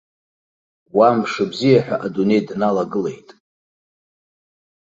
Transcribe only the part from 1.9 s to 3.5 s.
адунеи дналагылеит.